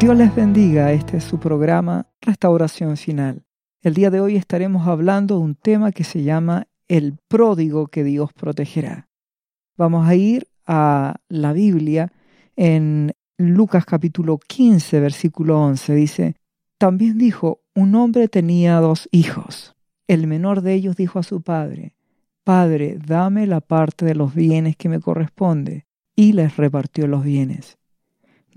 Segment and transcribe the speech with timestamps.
[0.00, 3.42] Dios les bendiga, este es su programa Restauración Final.
[3.82, 8.04] El día de hoy estaremos hablando de un tema que se llama el pródigo que
[8.04, 9.08] Dios protegerá.
[9.76, 12.12] Vamos a ir a la Biblia
[12.54, 15.94] en Lucas capítulo 15, versículo 11.
[15.96, 16.36] Dice,
[16.78, 19.74] también dijo, un hombre tenía dos hijos.
[20.06, 21.96] El menor de ellos dijo a su padre,
[22.44, 25.86] Padre, dame la parte de los bienes que me corresponde.
[26.14, 27.78] Y les repartió los bienes.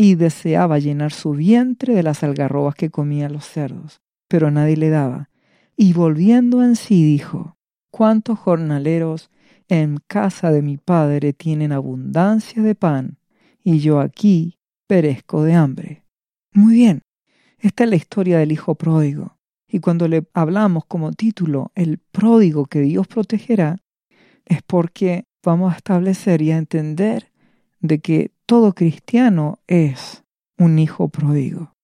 [0.00, 4.90] y deseaba llenar su vientre de las algarrobas que comían los cerdos, pero nadie le
[4.90, 5.28] daba.
[5.76, 7.56] Y volviendo en sí dijo,
[7.90, 9.28] ¿cuántos jornaleros
[9.68, 13.18] en casa de mi padre tienen abundancia de pan,
[13.64, 16.04] y yo aquí perezco de hambre?
[16.52, 17.02] Muy bien,
[17.58, 19.36] esta es la historia del hijo pródigo.
[19.66, 23.78] Y cuando le hablamos como título el pródigo que Dios protegerá,
[24.46, 27.32] es porque vamos a establecer y a entender
[27.80, 30.24] de que todo cristiano es
[30.56, 31.74] un hijo pródigo.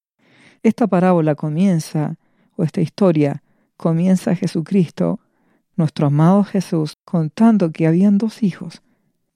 [0.63, 2.17] Esta parábola comienza,
[2.57, 3.43] o esta historia
[3.77, 5.21] comienza Jesucristo,
[5.77, 8.81] nuestro amado Jesús, contando que habían dos hijos.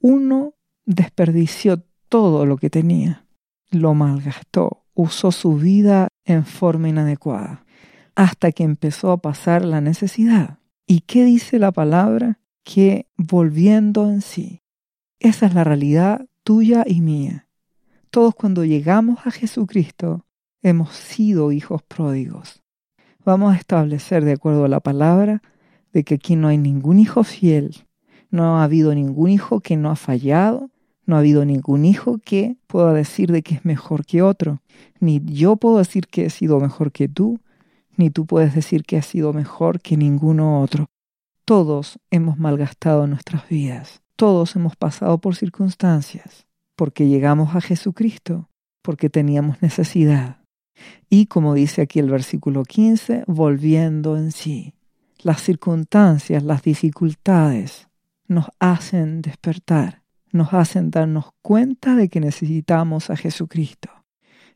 [0.00, 0.54] Uno
[0.86, 3.26] desperdició todo lo que tenía,
[3.70, 7.66] lo malgastó, usó su vida en forma inadecuada,
[8.14, 10.60] hasta que empezó a pasar la necesidad.
[10.86, 12.38] ¿Y qué dice la palabra?
[12.64, 14.62] Que volviendo en sí.
[15.20, 17.48] Esa es la realidad tuya y mía.
[18.11, 20.25] Todos cuando llegamos a Jesucristo
[20.62, 22.62] hemos sido hijos pródigos.
[23.25, 25.42] Vamos a establecer, de acuerdo a la palabra,
[25.92, 27.84] de que aquí no hay ningún hijo fiel,
[28.31, 30.70] no ha habido ningún hijo que no ha fallado,
[31.04, 34.62] no ha habido ningún hijo que pueda decir de que es mejor que otro.
[35.00, 37.41] Ni yo puedo decir que he sido mejor que tú,
[37.97, 40.87] ni tú puedes decir que has sido mejor que ninguno otro.
[41.44, 44.03] Todos hemos malgastado nuestras vidas.
[44.18, 48.48] Todos hemos pasado por circunstancias, porque llegamos a Jesucristo,
[48.82, 50.38] porque teníamos necesidad.
[51.08, 54.74] Y como dice aquí el versículo 15, volviendo en sí.
[55.22, 57.86] Las circunstancias, las dificultades
[58.26, 60.02] nos hacen despertar,
[60.32, 63.88] nos hacen darnos cuenta de que necesitamos a Jesucristo.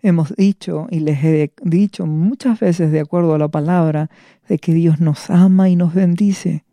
[0.00, 4.10] Hemos dicho y les he dicho muchas veces de acuerdo a la palabra
[4.48, 6.64] de que Dios nos ama y nos bendice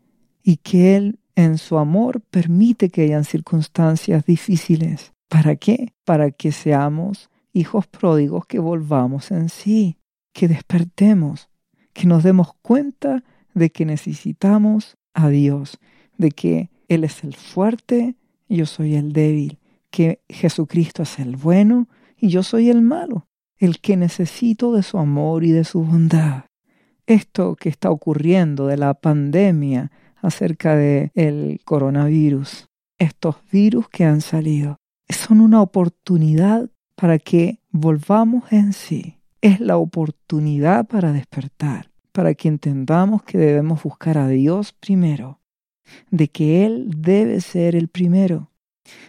[0.42, 5.12] y que Él en su amor permite que hayan circunstancias difíciles.
[5.28, 5.92] ¿Para qué?
[6.04, 9.96] Para que seamos hijos pródigos que volvamos en sí,
[10.32, 11.48] que despertemos,
[11.92, 13.24] que nos demos cuenta
[13.54, 15.78] de que necesitamos a Dios,
[16.16, 18.16] de que Él es el fuerte,
[18.48, 19.58] yo soy el débil,
[19.90, 23.28] que Jesucristo es el bueno y yo soy el malo,
[23.58, 26.44] el que necesito de su amor y de su bondad.
[27.06, 29.90] Esto que está ocurriendo de la pandemia
[30.22, 32.68] acerca del el coronavirus.
[32.98, 34.76] Estos virus que han salido
[35.08, 39.18] son una oportunidad para que volvamos en sí.
[39.40, 45.40] Es la oportunidad para despertar, para que entendamos que debemos buscar a Dios primero,
[46.10, 48.50] de que Él debe ser el primero,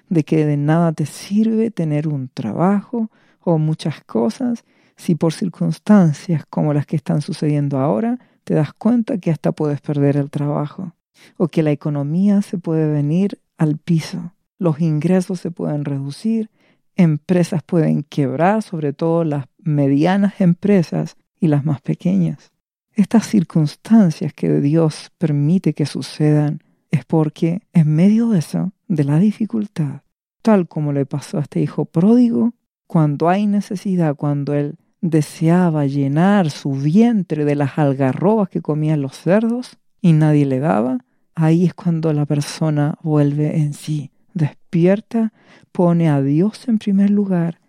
[0.09, 3.11] de que de nada te sirve tener un trabajo
[3.41, 4.63] o muchas cosas
[4.95, 9.81] si por circunstancias como las que están sucediendo ahora te das cuenta que hasta puedes
[9.81, 10.93] perder el trabajo
[11.37, 16.49] o que la economía se puede venir al piso, los ingresos se pueden reducir,
[16.95, 22.51] empresas pueden quebrar, sobre todo las medianas empresas y las más pequeñas.
[22.93, 26.61] Estas circunstancias que Dios permite que sucedan
[26.91, 30.01] es porque en medio de eso, de la dificultad,
[30.41, 32.53] tal como le pasó a este hijo pródigo,
[32.85, 39.17] cuando hay necesidad, cuando él deseaba llenar su vientre de las algarrobas que comían los
[39.17, 40.99] cerdos y nadie le daba,
[41.35, 45.31] ahí es cuando la persona vuelve en sí, despierta,
[45.71, 47.59] pone a Dios en primer lugar,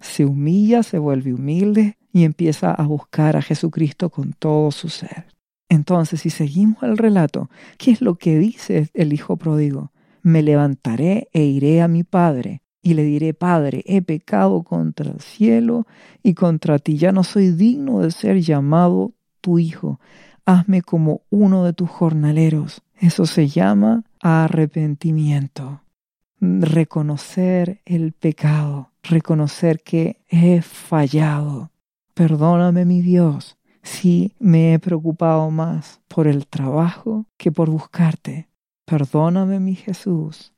[0.00, 5.26] se humilla, se vuelve humilde y empieza a buscar a Jesucristo con todo su ser.
[5.68, 7.48] Entonces, si seguimos el relato,
[7.78, 9.92] ¿qué es lo que dice el Hijo pródigo?
[10.22, 15.20] Me levantaré e iré a mi Padre y le diré, Padre, he pecado contra el
[15.20, 15.86] cielo
[16.22, 19.98] y contra ti, ya no soy digno de ser llamado tu Hijo
[20.46, 22.82] hazme como uno de tus jornaleros.
[22.98, 25.82] Eso se llama arrepentimiento.
[26.40, 31.70] Reconocer el pecado, reconocer que he fallado.
[32.14, 38.48] Perdóname, mi Dios, si me he preocupado más por el trabajo que por buscarte.
[38.84, 40.52] Perdóname, mi Jesús,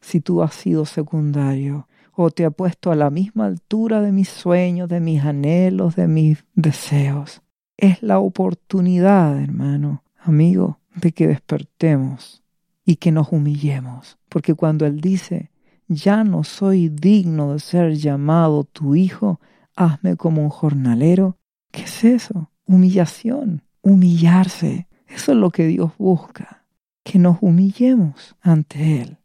[0.00, 4.28] si tú has sido secundario o te ha puesto a la misma altura de mis
[4.28, 7.42] sueños, de mis anhelos, de mis deseos.
[7.78, 12.42] Es la oportunidad, hermano, amigo, de que despertemos
[12.84, 15.52] y que nos humillemos, porque cuando Él dice,
[15.86, 19.40] ya no soy digno de ser llamado tu hijo,
[19.76, 21.38] hazme como un jornalero,
[21.70, 22.50] ¿qué es eso?
[22.66, 24.88] Humillación, humillarse.
[25.06, 26.66] Eso es lo que Dios busca,
[27.04, 29.18] que nos humillemos ante Él.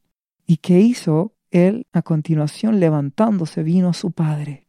[0.46, 1.34] ¿Y qué hizo?
[1.50, 4.62] Él, a continuación, levantándose, vino a su padre.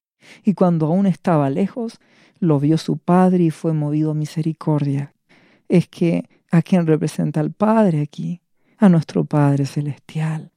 [0.45, 2.01] Y cuando aún estaba lejos,
[2.39, 5.15] lo vio su padre y fue movido a misericordia.
[5.69, 8.41] Es que a quien representa al Padre aquí,
[8.79, 10.53] a nuestro Padre Celestial.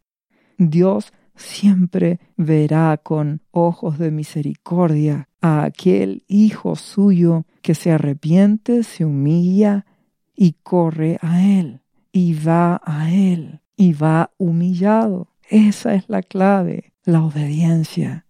[0.58, 9.06] Dios siempre verá con ojos de misericordia a aquel hijo suyo que se arrepiente, se
[9.06, 9.86] humilla
[10.36, 11.82] y corre a Él,
[12.12, 15.34] y va a Él, y va humillado.
[15.50, 18.26] Esa es la clave, la obediencia.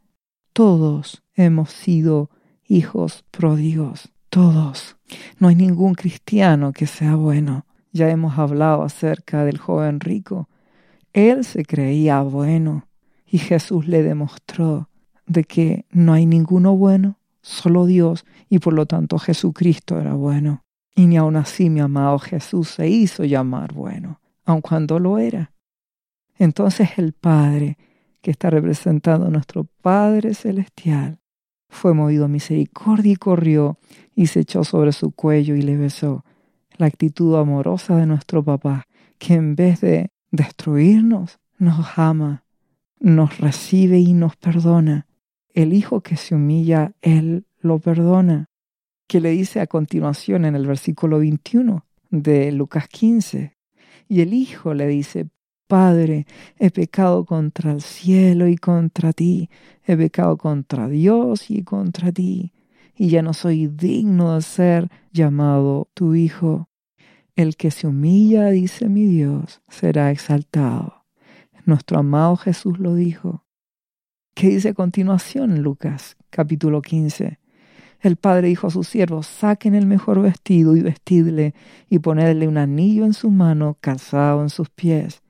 [0.54, 2.30] Todos hemos sido
[2.68, 4.98] hijos pródigos, todos.
[5.40, 7.66] No hay ningún cristiano que sea bueno.
[7.94, 10.50] Ya hemos hablado acerca del joven rico.
[11.14, 12.88] Él se creía bueno
[13.26, 14.90] y Jesús le demostró
[15.26, 20.64] de que no hay ninguno bueno, solo Dios y por lo tanto Jesucristo era bueno.
[20.96, 25.54] Y ni aun así mi amado Jesús se hizo llamar bueno, aun cuando lo era.
[26.40, 27.78] Entonces el Padre,
[28.22, 31.20] que está representando nuestro Padre Celestial,
[31.70, 33.78] fue movido a misericordia y corrió
[34.16, 36.24] y se echó sobre su cuello y le besó.
[36.78, 38.88] La actitud amorosa de nuestro papá,
[39.18, 42.44] que en vez de destruirnos, nos ama,
[43.00, 45.08] nos recibe y nos perdona.
[45.54, 48.50] El hijo que se humilla, él lo perdona.
[49.08, 53.58] Que le dice a continuación en el versículo 21 de Lucas 15.
[54.08, 55.30] Y el hijo le dice,
[55.68, 56.26] Padre,
[56.58, 59.50] he pecado contra el cielo y contra ti,
[59.86, 62.54] he pecado contra Dios y contra ti,
[62.96, 66.70] y ya no soy digno de ser llamado tu Hijo.
[67.36, 71.06] El que se humilla, dice mi Dios, será exaltado.
[71.66, 73.44] Nuestro amado Jesús lo dijo.
[74.36, 77.40] ¿Qué dice continuación Lucas capítulo 15?
[78.00, 81.54] El padre dijo a sus siervos, saquen el mejor vestido y vestidle,
[81.90, 85.22] y ponedle un anillo en su mano, calzado en sus pies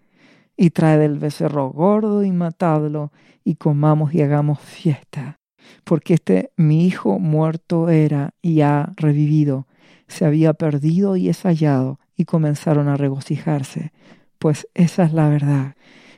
[0.57, 3.11] y trae del becerro gordo y matadlo,
[3.43, 5.39] y comamos y hagamos fiesta.
[5.83, 9.67] Porque este mi hijo muerto era y ha revivido,
[10.07, 13.93] se había perdido y es hallado, y comenzaron a regocijarse.
[14.39, 15.75] Pues esa es la verdad.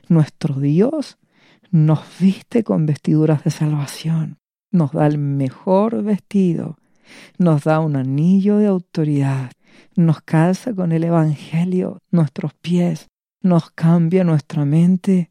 [0.08, 1.18] Nuestro Dios
[1.70, 4.38] nos viste con vestiduras de salvación,
[4.72, 6.78] nos da el mejor vestido,
[7.38, 9.52] nos da un anillo de autoridad,
[9.94, 13.09] nos calza con el Evangelio nuestros pies,
[13.42, 15.30] nos cambia nuestra mente,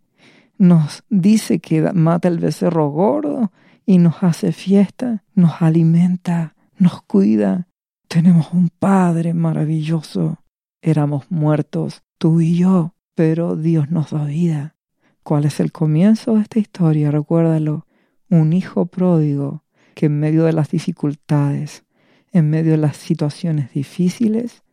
[0.58, 3.52] nos dice que mata el becerro gordo
[3.86, 7.68] y nos hace fiesta, nos alimenta, nos cuida.
[8.08, 10.40] Tenemos un Padre maravilloso.
[10.82, 14.76] Éramos muertos, tú y yo, pero Dios nos da vida.
[15.24, 17.12] ¿Cuál es el comienzo de esta historia?
[17.12, 17.86] Recuérdalo.
[18.30, 19.64] Un hijo pródigo
[19.96, 21.84] que en medio de las dificultades,
[22.32, 24.64] en medio de las situaciones difíciles,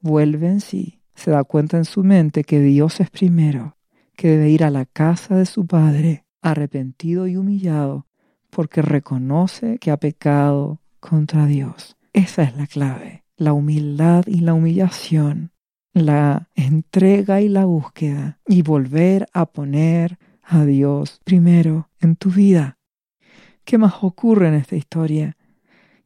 [0.00, 3.76] vuelve en sí se da cuenta en su mente que Dios es primero,
[4.16, 8.06] que debe ir a la casa de su Padre arrepentido y humillado
[8.50, 11.96] porque reconoce que ha pecado contra Dios.
[12.12, 15.50] Esa es la clave, la humildad y la humillación,
[15.92, 22.78] la entrega y la búsqueda y volver a poner a Dios primero en tu vida.
[23.64, 25.36] ¿Qué más ocurre en esta historia?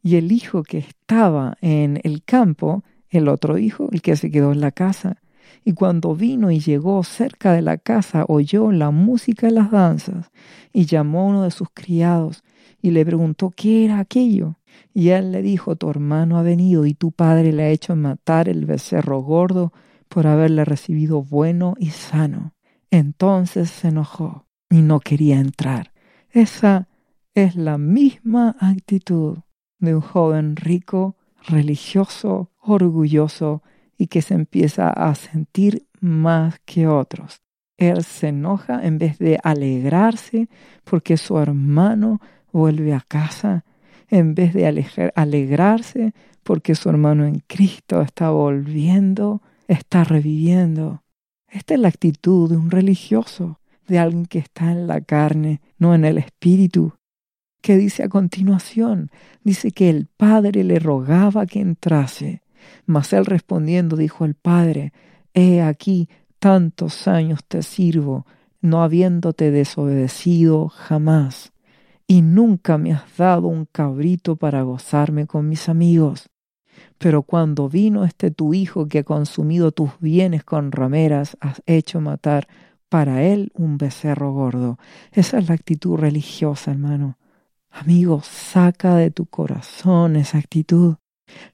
[0.03, 4.53] Y el hijo que estaba en el campo el otro hijo, el que se quedó
[4.53, 5.21] en la casa,
[5.65, 10.31] y cuando vino y llegó cerca de la casa, oyó la música y las danzas,
[10.73, 12.43] y llamó a uno de sus criados,
[12.81, 14.57] y le preguntó qué era aquello.
[14.95, 18.49] Y él le dijo, tu hermano ha venido, y tu padre le ha hecho matar
[18.49, 19.73] el becerro gordo
[20.09, 22.55] por haberle recibido bueno y sano.
[22.91, 25.93] Entonces se enojó y no quería entrar.
[26.31, 26.89] Esa
[27.35, 29.39] es la misma actitud
[29.79, 31.17] de un joven rico,
[31.47, 33.63] religioso, orgulloso
[33.97, 37.43] y que se empieza a sentir más que otros.
[37.77, 40.49] Él se enoja en vez de alegrarse
[40.85, 42.21] porque su hermano
[42.53, 43.65] vuelve a casa,
[44.09, 44.67] en vez de
[45.15, 51.03] alegrarse porque su hermano en Cristo está volviendo, está reviviendo.
[51.47, 55.95] Esta es la actitud de un religioso, de alguien que está en la carne, no
[55.95, 56.95] en el espíritu.
[57.61, 59.11] ¿Qué dice a continuación?
[59.45, 62.43] Dice que el padre le rogaba que entrase.
[62.87, 64.93] Mas él respondiendo dijo al padre,
[65.35, 68.27] He aquí, tantos años te sirvo,
[68.61, 71.53] no habiéndote desobedecido jamás,
[72.07, 76.31] y nunca me has dado un cabrito para gozarme con mis amigos.
[76.97, 82.01] Pero cuando vino este tu hijo que ha consumido tus bienes con rameras, has hecho
[82.01, 82.49] matar
[82.89, 84.79] para él un becerro gordo.
[85.13, 87.18] Esa es la actitud religiosa, hermano.
[87.81, 90.97] Amigo, saca de tu corazón esa actitud.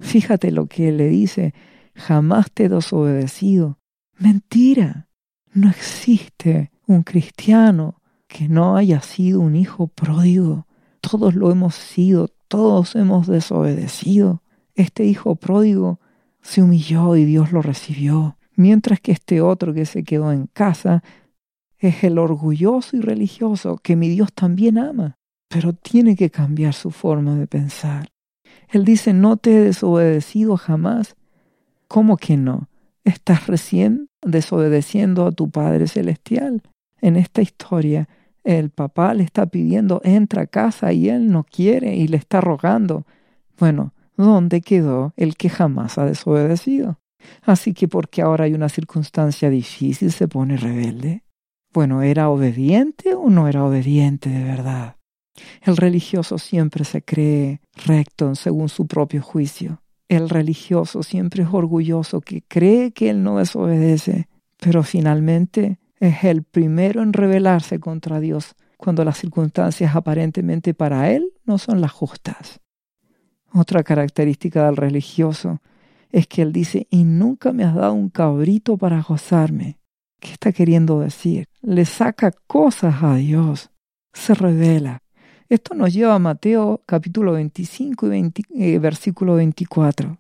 [0.01, 1.53] Fíjate lo que le dice,
[1.95, 3.79] jamás te he desobedecido.
[4.19, 5.09] Mentira.
[5.53, 10.67] No existe un cristiano que no haya sido un hijo pródigo.
[11.03, 14.43] Todos lo hemos sido, todos hemos desobedecido.
[14.75, 16.01] Este hijo pródigo
[16.41, 21.05] se humilló y Dios lo recibió, mientras que este otro que se quedó en casa
[21.79, 26.91] es el orgulloso y religioso que mi Dios también ama, pero tiene que cambiar su
[26.91, 28.09] forma de pensar.
[28.69, 31.17] Él dice, no te he desobedecido jamás.
[31.89, 32.69] ¿Cómo que no?
[33.05, 36.63] Estás recién desobedeciendo a tu Padre Celestial.
[37.01, 38.09] En esta historia,
[38.43, 42.41] el papá le está pidiendo, entra a casa y él no quiere y le está
[42.41, 43.07] rogando.
[43.59, 46.99] Bueno, ¿dónde quedó el que jamás ha desobedecido?
[47.43, 51.25] Así que porque ahora hay una circunstancia difícil se pone rebelde.
[51.73, 54.97] Bueno, ¿era obediente o no era obediente de verdad?
[55.63, 59.83] El religioso siempre se cree recto según su propio juicio.
[60.09, 64.29] El religioso siempre es orgulloso que cree que él no desobedece,
[64.61, 71.33] pero finalmente es el primero en rebelarse contra Dios cuando las circunstancias aparentemente para él
[71.45, 72.61] no son las justas.
[73.53, 75.61] Otra característica del religioso
[76.11, 79.79] es que él dice, y nunca me has dado un cabrito para gozarme.
[80.21, 81.49] ¿Qué está queriendo decir?
[81.63, 83.71] Le saca cosas a Dios,
[84.13, 85.04] se revela.
[85.49, 90.19] Esto nos lleva a Mateo capítulo 25 y eh, versículo 24,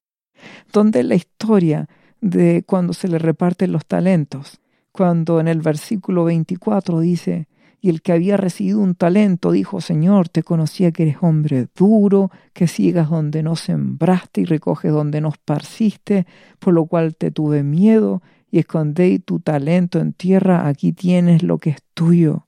[0.71, 1.89] donde la historia
[2.21, 4.61] de cuando se le reparten los talentos,
[4.93, 7.49] cuando en el versículo 24 dice,
[7.81, 12.31] y el que había recibido un talento dijo, Señor, te conocía que eres hombre duro,
[12.53, 16.27] que siegas donde no sembraste y recoges donde no esparciste,
[16.59, 21.57] por lo cual te tuve miedo y escondí tu talento en tierra, aquí tienes lo
[21.59, 22.47] que es tuyo.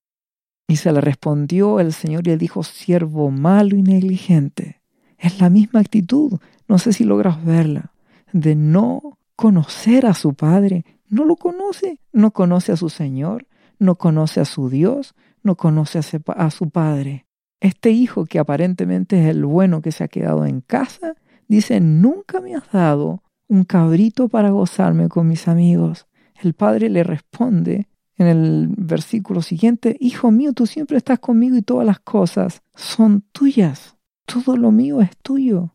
[0.69, 4.83] Y se le respondió el Señor y le dijo, siervo malo y negligente.
[5.19, 7.93] Es la misma actitud, no sé si logras verla,
[8.33, 10.85] de no conocer a su Padre.
[11.09, 13.47] No lo conoce, no conoce a su Señor,
[13.79, 17.27] no conoce a su Dios, no conoce a su Padre.
[17.61, 21.15] Este hijo que aparentemente es el bueno que se ha quedado en casa,
[21.49, 26.07] dice, nunca me has dado un cabrito para gozarme con mis amigos.
[26.43, 31.63] El padre le responde en el versículo siguiente, Hijo mío, tú siempre estás conmigo y
[31.63, 33.97] todas las cosas son tuyas.
[34.25, 35.75] Todo lo mío es tuyo.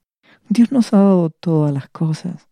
[0.49, 2.49] Dios nos ha dado todas las cosas.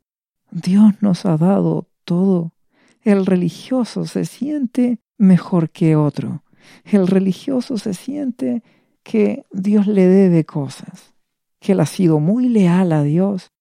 [0.52, 2.54] Dios nos ha dado todo.
[3.02, 6.44] El religioso se siente mejor que otro.
[6.86, 8.64] El religioso se siente
[9.04, 11.14] que Dios le debe cosas,
[11.60, 13.52] que él ha sido muy leal a Dios.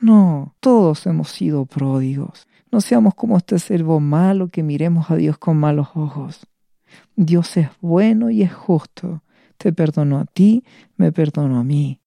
[0.00, 2.46] No, todos hemos sido pródigos.
[2.70, 6.46] No seamos como este servo malo que miremos a Dios con malos ojos.
[7.14, 9.22] Dios es bueno y es justo.
[9.56, 10.64] Te perdonó a ti,
[10.96, 12.00] me perdonó a mí.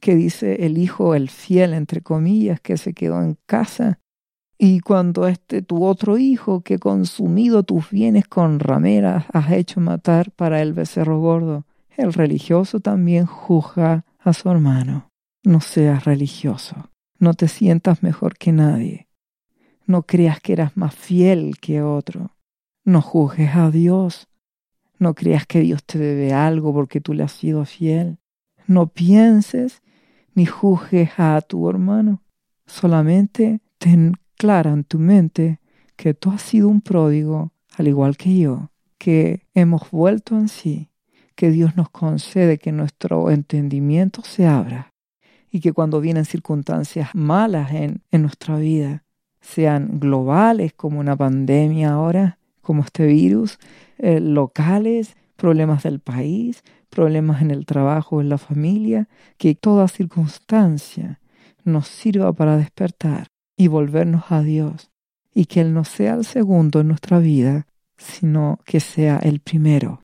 [0.00, 4.00] Que dice el hijo, el fiel, entre comillas, que se quedó en casa.
[4.58, 10.30] Y cuando este tu otro hijo, que consumido tus bienes con rameras, has hecho matar
[10.32, 11.64] para el becerro gordo,
[11.96, 15.08] el religioso también juzga a su hermano.
[15.44, 16.90] No seas religioso.
[17.18, 19.08] No te sientas mejor que nadie.
[19.86, 22.30] No creas que eras más fiel que otro.
[22.84, 24.28] No juzgues a Dios.
[24.98, 28.18] No creas que Dios te debe algo porque tú le has sido fiel.
[28.66, 29.82] No pienses
[30.34, 32.22] ni juzgues a tu hermano.
[32.66, 35.60] Solamente ten clara en tu mente
[35.96, 40.90] que tú has sido un pródigo, al igual que yo, que hemos vuelto en sí,
[41.34, 44.92] que Dios nos concede que nuestro entendimiento se abra
[45.50, 49.01] y que cuando vienen circunstancias malas en, en nuestra vida,
[49.42, 53.58] sean globales como una pandemia ahora, como este virus,
[53.98, 61.20] eh, locales, problemas del país, problemas en el trabajo, en la familia, que toda circunstancia
[61.64, 64.90] nos sirva para despertar y volvernos a Dios
[65.34, 70.02] y que Él no sea el segundo en nuestra vida, sino que sea el primero.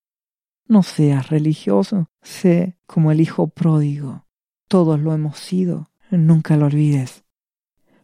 [0.67, 4.27] No seas religioso, sé como el hijo pródigo.
[4.69, 7.25] Todos lo hemos sido, nunca lo olvides.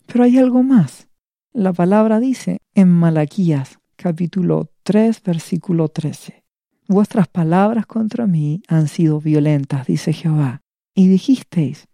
[0.07, 1.09] Pero hay algo más.
[1.57, 6.43] La palabra dice en Malaquías capítulo 3 versículo 13,
[6.89, 10.63] Vuestras palabras contra mí han sido violentas, dice Jehová.
[10.97, 11.87] Y dijisteis,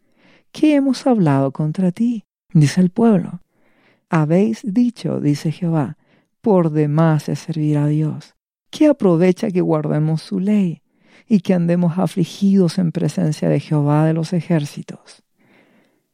[0.50, 2.24] ¿qué hemos hablado contra ti?
[2.54, 3.42] dice el pueblo.
[4.08, 5.98] Habéis dicho, dice Jehová,
[6.40, 8.36] por demás es servir a Dios.
[8.70, 10.80] ¿Qué aprovecha que guardemos su ley
[11.28, 15.22] y que andemos afligidos en presencia de Jehová de los ejércitos?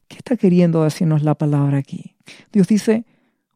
[0.09, 2.17] ¿Qué está queriendo decirnos la palabra aquí?
[2.51, 3.05] Dios dice,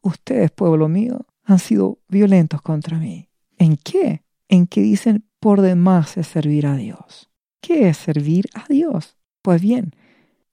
[0.01, 3.29] ustedes, pueblo mío, han sido violentos contra mí.
[3.58, 4.24] ¿En qué?
[4.48, 7.29] En que dicen, por demás es servir a Dios.
[7.62, 9.17] ¿Qué es servir a Dios?
[9.41, 9.91] Pues bien,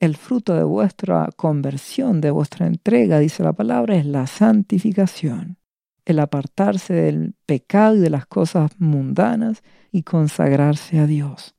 [0.01, 5.59] el fruto de vuestra conversión, de vuestra entrega, dice la palabra, es la santificación,
[6.05, 11.55] el apartarse del pecado y de las cosas mundanas y consagrarse a Dios.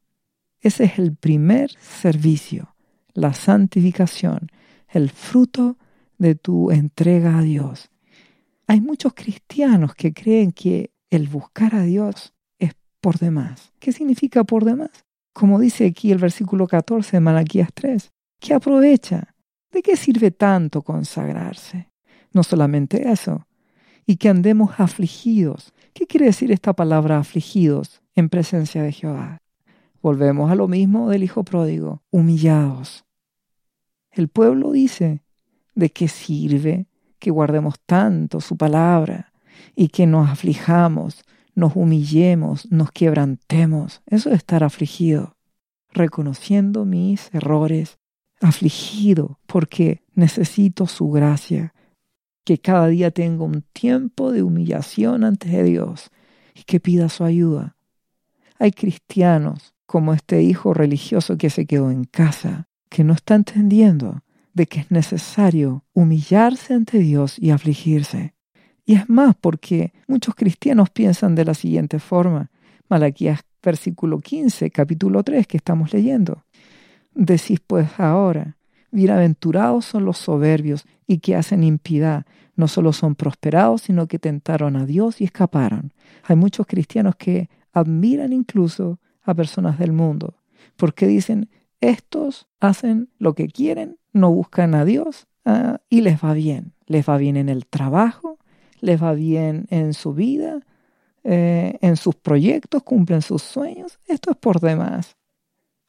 [0.62, 2.76] Ese es el primer servicio,
[3.14, 4.50] la santificación,
[4.88, 5.78] el fruto
[6.20, 7.90] de tu entrega a Dios.
[8.68, 13.74] Hay muchos cristianos que creen que el buscar a Dios es por demás.
[13.80, 14.92] ¿Qué significa por demás?
[15.34, 19.36] Como dice aquí el versículo 14 de Malaquías 3, ¿qué aprovecha?
[19.72, 21.90] ¿De qué sirve tanto consagrarse?
[22.32, 23.48] No solamente eso,
[24.06, 25.74] y que andemos afligidos.
[25.94, 29.42] ¿Qué quiere decir esta palabra afligidos en presencia de Jehová?
[30.02, 33.06] Volvemos a lo mismo del Hijo pródigo, humillados.
[34.12, 35.24] El pueblo dice,
[35.76, 36.88] ¿de qué sirve
[37.20, 39.34] que guardemos tanto su palabra
[39.76, 41.24] y que nos aflijamos,
[41.56, 44.02] nos humillemos, nos quebrantemos?
[44.06, 45.36] Eso es estar afligido,
[45.92, 47.98] reconociendo mis errores,
[48.42, 51.74] afligido porque necesito su gracia,
[52.46, 56.10] que cada día tengo un tiempo de humillación ante Dios
[56.56, 57.76] y que pida su ayuda.
[58.58, 64.24] Hay cristianos como este hijo religioso que se quedó en casa, que no está entendiendo
[64.60, 68.34] de que es necesario humillarse ante Dios y afligirse.
[68.86, 72.52] Y es más porque muchos cristianos piensan de la siguiente forma.
[72.90, 76.44] Malaquías versículo 15, capítulo 3 que estamos leyendo.
[77.14, 78.58] Decís pues ahora,
[78.92, 82.26] bienaventurados son los soberbios y que hacen impiedad.
[82.58, 85.94] No solo son prosperados, sino que tentaron a Dios y escaparon.
[86.26, 90.36] Hay muchos cristianos que admiran incluso a personas del mundo,
[90.76, 91.50] porque dicen,
[91.82, 96.74] estos hacen lo que quieren, no buscan a Dios ah, y les va bien.
[96.88, 98.40] Les va bien en el trabajo,
[98.82, 100.60] les va bien en su vida,
[101.24, 104.00] eh, en sus proyectos, cumplen sus sueños.
[104.08, 105.16] Esto es por demás.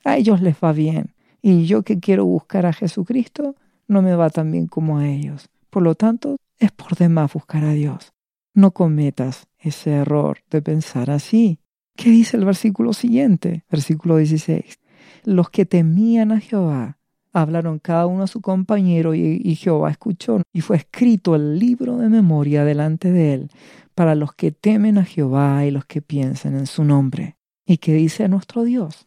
[0.05, 1.15] A ellos les va bien.
[1.43, 3.57] Y yo que quiero buscar a Jesucristo,
[3.89, 5.49] no me va tan bien como a ellos.
[5.71, 8.13] Por lo tanto, es por demás buscar a Dios.
[8.53, 11.59] No cometas ese error de pensar así.
[11.97, 13.65] ¿Qué dice el versículo siguiente?
[13.71, 14.80] Versículo 16
[15.25, 17.01] los que temían a Jehová
[17.33, 22.09] hablaron cada uno a su compañero y, Jehová escuchó y fue escrito el libro de
[22.09, 23.51] memoria delante de él
[23.95, 27.37] para los que temen a Jehová y los que piensan en su nombre.
[27.67, 29.07] ¿Y qué dice nuestro Dios?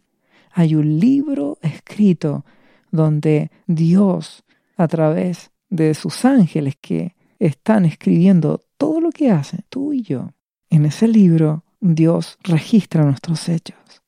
[0.51, 2.45] Hay un libro escrito
[2.91, 4.43] donde Dios,
[4.77, 10.31] a través de sus ángeles que están escribiendo todo lo que hacen, tú y yo,
[10.69, 14.02] en ese libro Dios registra nuestros hechos.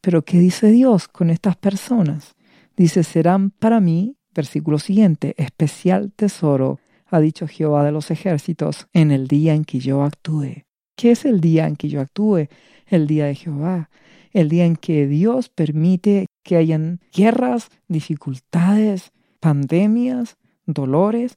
[0.00, 2.34] Pero ¿qué dice Dios con estas personas?
[2.76, 9.10] Dice, serán para mí, versículo siguiente, especial tesoro, ha dicho Jehová de los ejércitos, en
[9.10, 10.64] el día en que yo actúe.
[10.94, 12.48] ¿Qué es el día en que yo actúe?
[12.86, 13.90] El día de Jehová,
[14.32, 21.36] el día en que Dios permite que hayan guerras, dificultades, pandemias, dolores.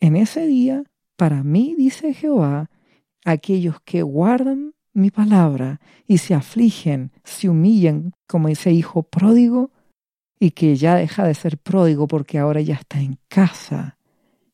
[0.00, 0.84] En ese día,
[1.16, 2.70] para mí, dice Jehová,
[3.24, 9.70] aquellos que guardan mi palabra y se afligen, se humillan como ese hijo pródigo
[10.38, 13.98] y que ya deja de ser pródigo porque ahora ya está en casa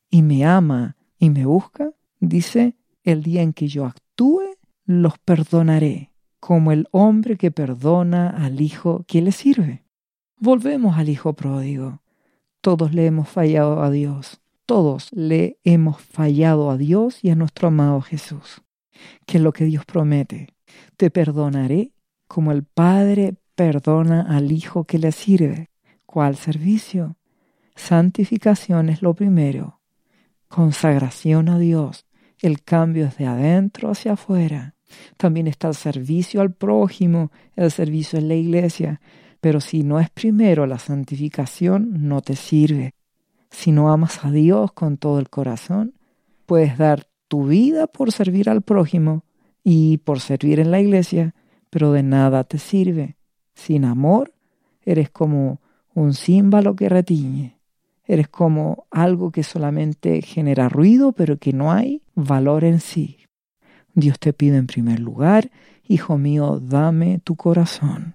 [0.09, 6.13] y me ama y me busca, dice, el día en que yo actúe, los perdonaré,
[6.39, 9.83] como el hombre que perdona al hijo que le sirve.
[10.37, 12.01] Volvemos al hijo pródigo.
[12.61, 14.41] Todos le hemos fallado a Dios.
[14.65, 18.61] Todos le hemos fallado a Dios y a nuestro amado Jesús
[19.25, 20.47] que es lo que Dios promete.
[20.97, 21.91] Te perdonaré
[22.27, 25.69] como el Padre perdona al Hijo que le sirve.
[26.05, 27.17] ¿Cuál servicio?
[27.75, 29.81] Santificación es lo primero.
[30.47, 32.05] Consagración a Dios.
[32.39, 34.75] El cambio es de adentro hacia afuera.
[35.17, 39.01] También está el servicio al prójimo, el servicio en la iglesia.
[39.41, 42.93] Pero si no es primero la santificación, no te sirve.
[43.51, 45.95] Si no amas a Dios con todo el corazón,
[46.45, 49.23] puedes dar tu vida por servir al prójimo
[49.63, 51.33] y por servir en la iglesia,
[51.69, 53.15] pero de nada te sirve.
[53.53, 54.33] Sin amor,
[54.83, 55.61] eres como
[55.93, 57.57] un címbalo que retiñe.
[58.03, 63.19] Eres como algo que solamente genera ruido, pero que no hay valor en sí.
[63.93, 65.49] Dios te pide en primer lugar,
[65.91, 68.13] Hijo mío, dame tu corazón.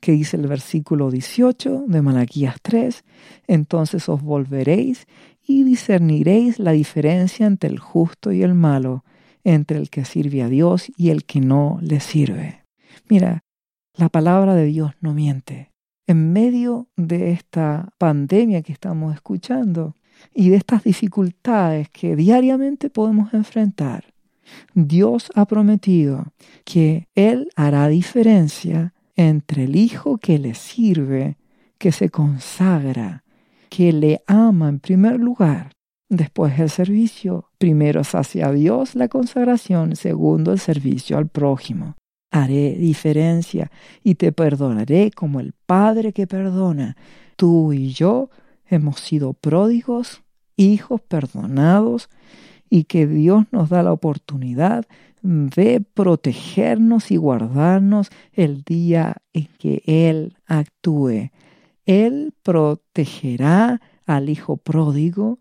[0.00, 3.04] Que dice el versículo 18 de Malaquías 3,
[3.46, 5.06] entonces os volveréis
[5.46, 9.04] y discerniréis la diferencia entre el justo y el malo,
[9.44, 12.64] entre el que sirve a Dios y el que no le sirve.
[13.08, 13.44] Mira,
[13.94, 15.70] la palabra de Dios no miente.
[16.06, 19.94] En medio de esta pandemia que estamos escuchando
[20.34, 24.12] y de estas dificultades que diariamente podemos enfrentar,
[24.74, 26.32] Dios ha prometido
[26.64, 31.36] que Él hará diferencia entre el Hijo que le sirve,
[31.78, 33.24] que se consagra,
[33.68, 35.72] que le ama en primer lugar,
[36.08, 37.50] después el servicio.
[37.58, 41.96] Primero es hacia Dios la consagración, segundo el servicio al prójimo.
[42.30, 43.70] Haré diferencia
[44.02, 46.96] y te perdonaré como el Padre que perdona.
[47.36, 48.30] Tú y yo
[48.66, 50.22] hemos sido pródigos,
[50.56, 52.08] hijos perdonados,
[52.68, 54.86] y que Dios nos da la oportunidad
[55.22, 61.30] de protegernos y guardarnos el día en que Él actúe.
[61.86, 65.38] Él protegerá al hijo pródigo,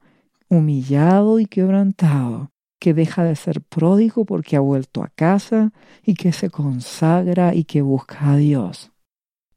[0.48, 6.32] humillado y quebrantado, que deja de ser pródigo porque ha vuelto a casa y que
[6.32, 8.92] se consagra y que busca a Dios.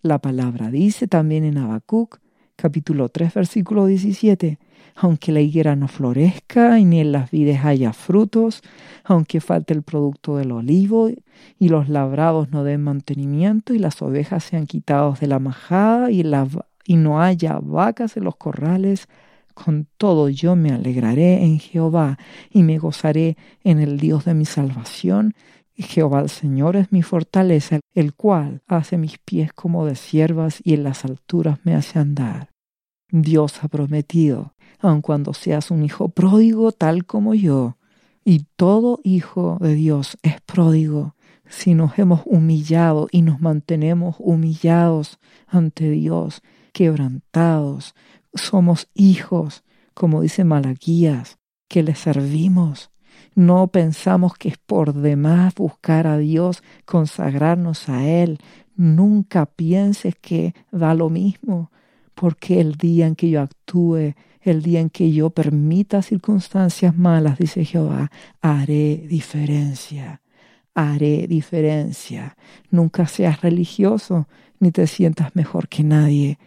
[0.01, 2.20] La palabra dice también en Habacuc,
[2.57, 4.59] capítulo 3, versículo 17,
[4.94, 8.62] aunque la higuera no florezca y ni en las vides haya frutos,
[9.05, 11.11] aunque falte el producto del olivo
[11.59, 16.24] y los labrados no den mantenimiento y las ovejas sean quitados de la majada y,
[16.88, 19.09] y no haya vacas en los corrales,
[19.53, 22.16] con todo yo me alegraré en Jehová
[22.51, 25.35] y me gozaré en el Dios de mi salvación.
[25.74, 30.72] Jehová el Señor es mi fortaleza, el cual hace mis pies como de siervas y
[30.72, 32.48] en las alturas me hace andar.
[33.11, 37.77] Dios ha prometido, aun cuando seas un hijo pródigo tal como yo,
[38.24, 41.16] y todo hijo de Dios es pródigo,
[41.51, 47.94] si nos hemos humillado y nos mantenemos humillados ante Dios, quebrantados,
[48.35, 52.90] somos hijos, como dice Malaquías, que le servimos.
[53.35, 58.38] No pensamos que es por demás buscar a Dios, consagrarnos a Él.
[58.76, 61.70] Nunca pienses que da lo mismo
[62.18, 67.38] porque el día en que yo actúe, el día en que yo permita circunstancias malas,
[67.38, 70.20] dice Jehová, haré diferencia,
[70.74, 72.37] haré diferencia.
[72.70, 74.26] Nunca seas religioso
[74.59, 76.38] ni te sientas mejor que nadie.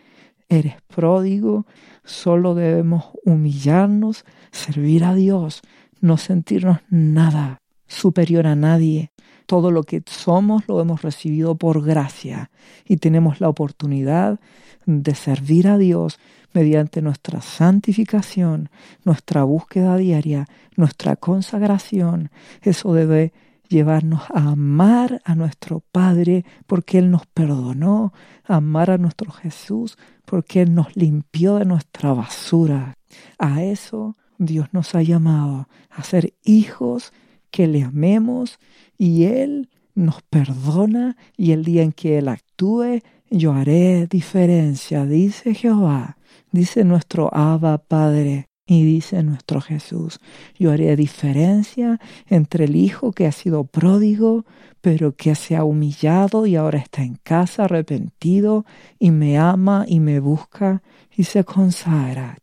[0.52, 1.66] Eres pródigo,
[2.04, 5.62] solo debemos humillarnos, servir a Dios,
[6.02, 9.14] no sentirnos nada superior a nadie.
[9.46, 12.52] Todo lo que somos lo hemos recibido por gracia
[12.86, 14.42] y tenemos la oportunidad
[14.86, 16.20] de servir a Dios
[16.52, 18.70] mediante nuestra santificación,
[19.06, 22.30] nuestra búsqueda diaria, nuestra consagración.
[22.62, 23.32] Eso debe
[23.72, 28.14] llevarnos a amar a nuestro Padre porque Él nos perdonó,
[28.46, 32.94] a amar a nuestro Jesús porque Él nos limpió de nuestra basura.
[33.40, 37.14] A eso Dios nos ha llamado, a ser hijos
[37.50, 38.60] que le amemos
[38.98, 45.54] y Él nos perdona y el día en que Él actúe, yo haré diferencia, dice
[45.54, 46.18] Jehová,
[46.52, 48.51] dice nuestro Abba Padre.
[48.66, 50.20] Y dice nuestro Jesús,
[50.58, 54.46] yo haré diferencia entre el hijo que ha sido pródigo,
[54.82, 58.66] pero que se ha humillado y ahora está en casa arrepentido
[59.00, 60.84] y me ama y me busca
[61.16, 62.38] y se consagra.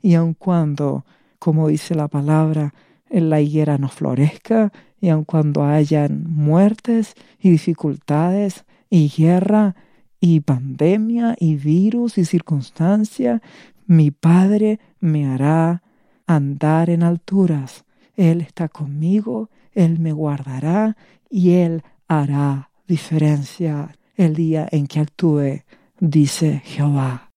[0.00, 1.04] Y aun cuando,
[1.38, 2.72] como dice la palabra,
[3.10, 9.74] en la higuera no florezca, y aun cuando hayan muertes y dificultades y guerra,
[10.18, 13.42] y pandemia y virus y circunstancia,
[13.86, 15.82] mi Padre me hará
[16.26, 17.84] andar en alturas.
[18.16, 20.96] Él está conmigo, Él me guardará
[21.30, 25.62] y Él hará diferencia el día en que actúe,
[26.00, 27.30] dice Jehová.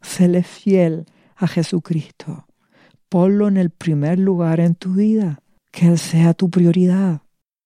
[0.00, 2.46] Séle fiel a Jesucristo.
[3.08, 7.22] Ponlo en el primer lugar en tu vida, que Él sea tu prioridad.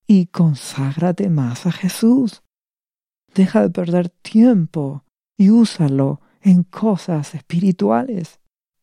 [0.07, 2.43] Y conságrate más a Jesús.
[3.35, 5.05] Deja de perder tiempo
[5.37, 8.40] y úsalo en cosas espirituales.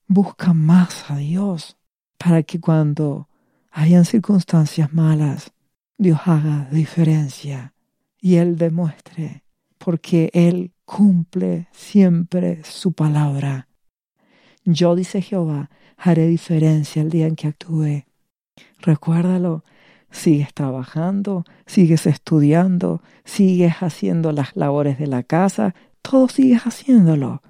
[0.07, 1.77] Busca más a Dios
[2.17, 3.27] para que cuando
[3.71, 5.51] hayan circunstancias malas,
[5.97, 7.73] Dios haga diferencia
[8.19, 9.43] y Él demuestre,
[9.77, 13.67] porque Él cumple siempre su palabra.
[14.63, 18.05] Yo, dice Jehová, haré diferencia el día en que actúe.
[18.79, 19.63] Recuérdalo,
[20.11, 25.75] sigues trabajando, sigues estudiando, sigues haciendo las labores de la casa,
[26.09, 27.41] todo sigues haciéndolo.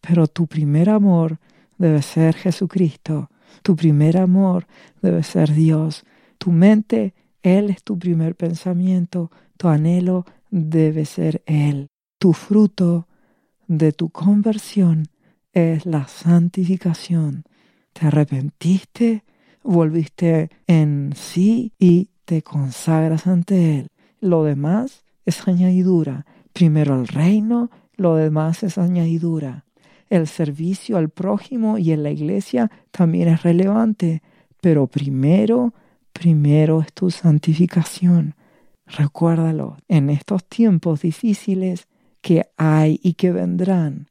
[0.00, 1.38] Pero tu primer amor
[1.78, 3.30] debe ser Jesucristo,
[3.62, 4.66] tu primer amor
[5.02, 6.04] debe ser Dios.
[6.38, 11.88] Tu mente Él es tu primer pensamiento, tu anhelo debe ser Él.
[12.18, 13.08] Tu fruto
[13.66, 15.08] de tu conversión
[15.52, 17.44] es la santificación.
[17.92, 19.24] Te arrepentiste,
[19.62, 23.88] volviste en sí y te consagras ante Él.
[24.20, 26.26] Lo demás es añadidura.
[26.52, 29.64] Primero el reino, lo demás es añadidura.
[30.08, 34.22] El servicio al prójimo y en la iglesia también es relevante,
[34.60, 35.74] pero primero,
[36.12, 38.34] primero es tu santificación.
[38.86, 41.88] Recuérdalo, en estos tiempos difíciles
[42.20, 44.08] que hay y que vendrán,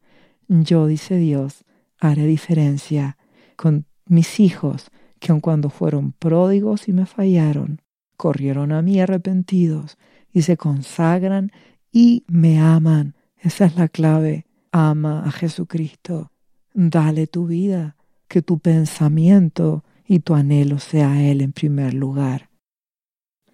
[0.48, 1.63] yo, dice Dios,
[2.00, 3.17] haré diferencia
[3.56, 7.82] con mis hijos, que aun cuando fueron pródigos y me fallaron,
[8.17, 9.98] corrieron a mí arrepentidos
[10.32, 11.52] y se consagran
[11.91, 13.15] y me aman.
[13.39, 14.45] Esa es la clave.
[14.71, 16.32] Ama a Jesucristo.
[16.74, 17.95] Dale tu vida,
[18.28, 22.50] que tu pensamiento y tu anhelo sea Él en primer lugar.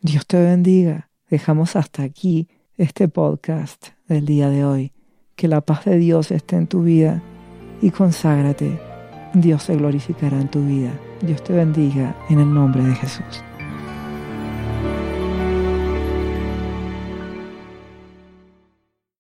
[0.02, 1.10] Dios te bendiga.
[1.30, 4.92] Dejamos hasta aquí este podcast del día de hoy.
[5.36, 7.22] Que la paz de Dios esté en tu vida
[7.82, 8.80] y conságrate.
[9.34, 10.92] Dios se glorificará en tu vida.
[11.22, 13.44] Dios te bendiga en el nombre de Jesús.